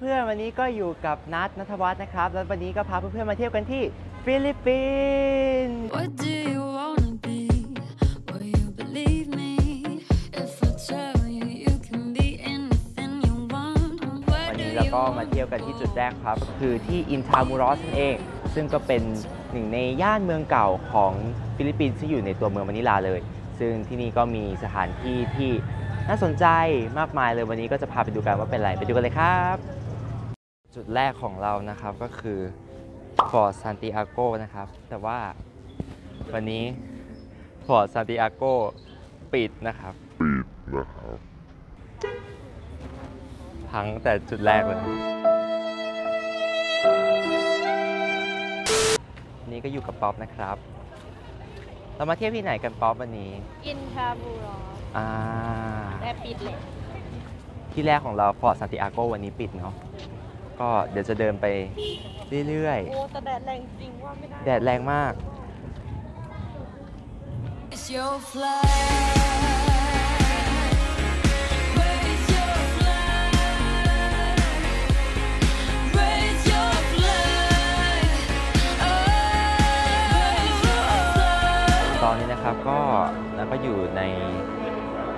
[0.00, 3.82] เพื่อนๆวันนี้ก็อยู่กับนัทนัทวัฒน์นะครับ แล้ววันนี้ก็พาเพื่อนๆมาเที่ยวกันที่
[4.24, 4.84] ฟิลิปปิ
[5.66, 7.40] นส์ What do you wanna be?
[8.28, 9.52] Will you believe me?
[10.42, 14.48] If I tell you you can be anything you want, where do you want?
[14.48, 18.16] วันนี้เราก็มา เที่ยวกันที่จุดแรกครับก็คือที่อินทรามูรอสนั่นเอง
[18.54, 19.02] ซึ่งก็เป็น
[19.52, 21.12] หนึ่งในย่านเมืองเก่าของ
[21.56, 23.20] ฟิลิปปินส์ที่อยู่ในตัวเมืองมะนิลาเลย
[23.58, 25.52] ซึ่งที่นี่ก็มีสถานที่ที่
[26.08, 26.46] น่าสนใจ
[26.98, 29.83] มากมายเลยวันนี้ก็จะพาไปดูกันว่าเป็นอะไรไปดูกันเลยครับ
[30.74, 32.38] จุดแรกของเรานะครับก็คือ
[33.30, 35.18] ฟอร์ตซานติอาโกนะครับ แต่ว่า
[36.32, 36.64] วันนี้
[37.66, 38.42] ฟอร์ตซานติอาโก
[39.32, 39.94] ปิดนะครับ
[43.70, 44.78] พังแต่จุดแรกเลย
[49.50, 50.56] นี่ก็อยู่กับป๊อปนะครับ
[51.96, 53.32] เรามาเที่ยวที่ไหนกันป๊อปวันนี้
[53.66, 55.08] อินทาบูรอสอ่า
[56.02, 56.56] แต่ปิดเลย
[57.72, 59.74] ที่แรกของเราฟอร์ดซานติอาโกวันนี้ปิดเนาะ
[60.60, 61.46] ก็เดี๋ยวจะเดินไป
[62.48, 65.14] เรื่อยโอ้แต่แดดแรงจริงว่าไม่ได้ ๆ แดดแรงมาก
[67.74, 68.64] It's your flight.
[71.80, 73.34] Raise your flag.
[75.98, 78.06] Raise your flag.
[78.86, 78.98] Oh,
[80.16, 82.02] raise your flag.
[82.02, 82.78] ตอนนี้นะครับก็
[83.36, 84.02] แล้วก็อยู่ใน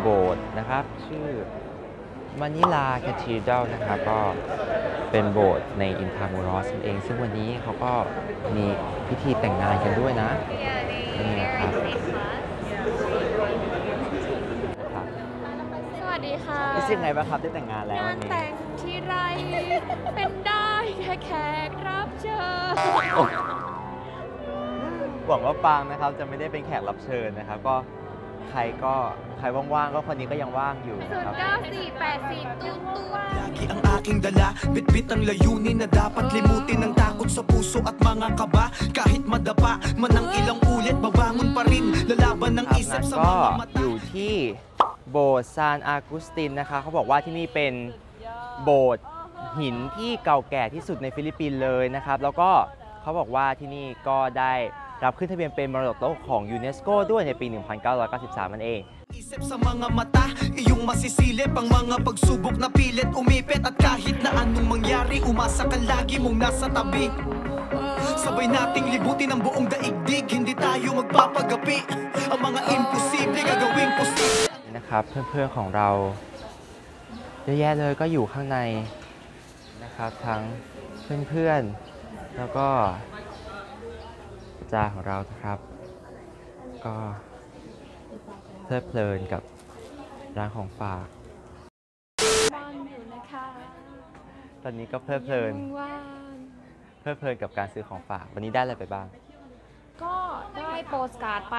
[0.00, 1.28] โบสถ์นะครับ ชื่อ
[2.40, 4.18] มานิลาแคทีด r ลนะครับก็
[5.10, 7.92] เป็นโบสถ์ในอินทามูรอสเอง ซึ่งวันนี้เขาก็
[8.56, 8.66] มี
[9.08, 10.30] พิธีแต่งงานกันด้วยนะ
[11.20, 11.72] นี่นะครับ
[14.80, 15.06] นะครับ
[16.00, 19.14] สวัสดีค่ะรู้สึกไงบ้างครับได้แต่งงานแล้วงาวันนนี้ แต่งที่ไร
[20.16, 20.70] เป็นได้
[21.02, 21.30] แค่แข
[21.68, 22.74] กรับเชิญ
[25.26, 27.74] หวังว่าปางนะครับจะไม่ได้เป็นแขกรับเชิญนะครับ ก็
[28.50, 28.94] ใครก็
[29.38, 37.78] ใครว่างๆก็คนนี้ก็ยังว่างอยู่ศูนะนครับ ย์เก้าสี่แปดสี่ตุ้ตัว Lagi ang aking dala Bitbit ang layunin na dapat limutin Ang takot sa puso
[37.90, 38.64] at mga kaba
[38.96, 43.16] Kahit madapa man ang ilang ulit Babangon pa rin Lalaban ng ครับ isip นั้น sa
[43.18, 44.34] ก็ mga mata อยู่ที่
[45.12, 47.74] โบสถ์ซานอากุสตินนะคะ เขาบอกว่าที่นี่เป็น
[48.64, 49.04] โบสถ์
[49.58, 52.50] หินที่เก่าแก่ที่สุดในฟิลิปปินส์เลยนะครับ แล้วก็
[53.02, 54.52] เขาบอกว่าที่นี่ก็ได้
[55.04, 57.46] รับขึ้นทะเบียนเป็นมรดกโลกของยูเนสโกด้วยในปี
[58.00, 58.80] 1993 นั่นเอง
[59.20, 60.26] Isip sa mga mata
[60.60, 65.76] Iyong masisilip ang mga pagsubok na pilit Umipit at kahit na anong mangyari Umasa ka
[65.90, 67.12] lagi mong nasa tabi
[68.22, 71.78] Sabay nating libutin ang buong daigdig Hindi tayo magpapagapi
[72.32, 75.88] Ang mga imposible gagawin posible นี่นะครับเพื่อนๆของเรา
[77.44, 78.58] เยอะแยะเลยก็อยู่ข้างใน
[79.82, 80.40] นะครับทั้ง
[81.28, 82.68] เพื่อนๆ แล้วก็
[83.11, 83.11] อา
[84.72, 85.58] จารย์ของเรานะครับ
[86.84, 86.94] ก็
[88.64, 89.42] เพลิดเพลินกับ
[90.36, 91.06] ร้านของฝาก
[92.54, 93.44] ว่างอยู่นะคะ
[94.62, 95.94] ตอนนี้ก็เพลิดเพลิน ว่า
[96.30, 96.34] ง
[97.00, 99.06] เพลิดเพลินกับการซื้อของฝาก วันนี้ได้อะไรไปบ้าง
[100.02, 100.14] ก็
[100.58, 101.56] ได้โปสการ์ดไป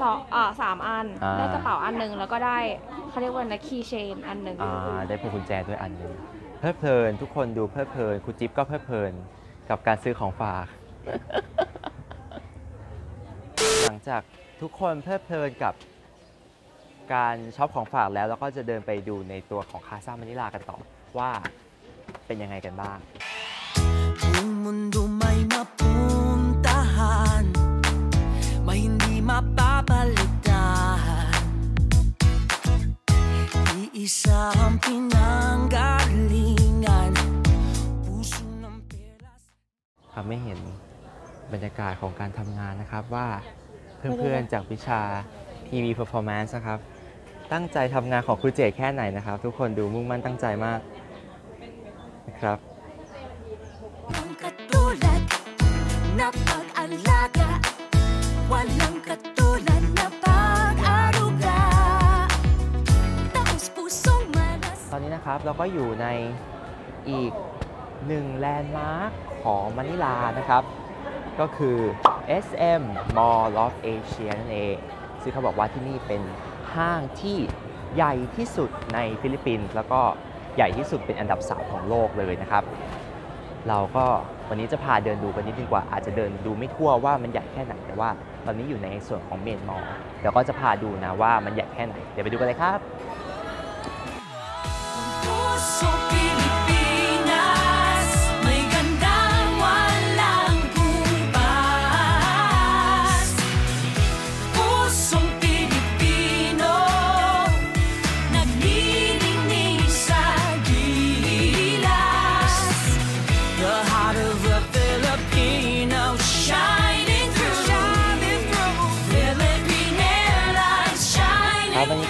[0.00, 2.58] สองอ่าสามอัน อ่า ได้กระเป๋าอันหนึ่งแล้วก็ได้
[3.10, 6.12] เขาเรียกว่านะ keychain อันหนึ่งอ่าได้พวงกุญแจด้วยอันหนึง
[6.60, 9.12] เพลิดเพลินทุกคนดูเพลิดเพลินครูจิ๊บก็เพลิดเพลิน
[9.70, 10.66] กับการซื้อของฝาก
[11.06, 11.55] หลัง
[14.08, 14.22] จาก
[14.60, 15.74] ทุกคนเพลิดเพลินกับ
[17.14, 20.78] การช็อปของฝากแล้วเราก็จะเดินไปดูในตัวของคาซามานิลากันต่อ
[21.18, 21.30] ว่า
[22.26, 22.98] เป็นยังไงกันบ้าง
[24.66, 27.46] mundo may mapuntahan
[28.66, 31.30] May hindi mapapalitan
[33.94, 37.14] Iisa ang pinanggalingan
[38.02, 39.42] Puso ng perlas
[40.14, 40.60] ทำให้เห็น
[41.52, 43.26] บรรยากาศของการทำงานนะครับว่า
[43.98, 45.00] เพื่อนๆ จากวิชา
[45.68, 46.78] TV performance นะครับ
[47.52, 50.80] ตั้งใจทำงานของครูเจตแค่ไหนนะครับ ทุกคนดูมุ่งมั่นตั้งใจมาก
[52.28, 52.58] นะครับ
[54.06, 55.22] Walang katulad
[56.18, 57.50] na pag-alaga
[58.52, 61.58] Walang katulad na pag-aruga
[63.34, 66.06] Taos pusong malas ตอนนี้นะครับเราก็อยู่ใน
[67.10, 67.32] อีก
[68.06, 69.10] หนึ่งแลนด์มาร์ค
[69.44, 70.62] ของมะนิลานะครับ
[71.40, 71.76] ก็คือ
[72.44, 72.82] SM
[73.16, 74.76] Mall of Asia นั่นเอง
[75.22, 76.22] ซึ่งเขาบอกว่าที่นี่เป็น
[76.74, 77.38] ห้างที่
[77.94, 80.00] ใหญ่ที่สุดในฟิลิปปินส์แล้วก็
[80.56, 82.64] ใหญ่ที่สุดเป็นอันดับ 3 ของโลกเลยนะครับ
[83.68, 84.06] เราก็
[84.48, 88.08] วันนี้จะพาเดินดูกันนิดนึงกว่าอาจจะเดินดูไม่ทั่วว่ามันใหญ่แค่ไหนแต่ว่า
[88.46, 89.90] ตอนนี้อยู่ในส่วนของ main mall
[90.20, 92.78] เดี๋ยวก็จะพาดูนะว่ามันใหญ่แค่ไหน เดี๋ยวไปดูกันเลยครับ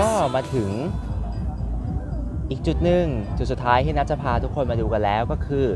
[0.00, 0.70] ก็มาถึง
[2.50, 3.06] อีกจุดหนึ่ง
[3.38, 5.66] จุดสุดท้ายที่นัทจะพาทุกคนมาดูกันแล้วก็คือ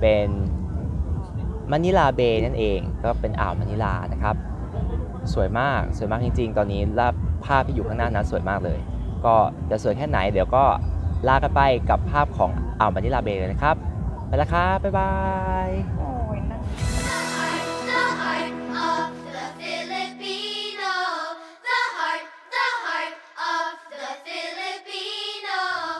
[0.00, 0.28] เป็น
[1.70, 4.36] มะนิลาเบย์นั่นเองก็เป็นอ่าวมะนิลานะครับ
[5.32, 7.08] สวยมากสวยมากจริง ๆ ตอนนี้ลา
[7.44, 8.78] ภาพที่อยู่ข้างหน้านั้นสวยมากเลย
[9.24, 9.34] ก็
[9.70, 10.64] จะสวยแค่ไหนเดี๋ยวก็
[11.28, 11.60] ลากันไป
[11.90, 13.76] กับภาพของอ่าวมะนิลาเบย์เลยนะครับ
[14.28, 15.12] ไปแล้วครับบ๊ายบา
[15.66, 16.01] ย